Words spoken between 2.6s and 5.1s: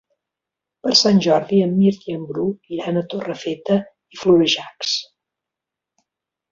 iran a Torrefeta i Florejacs.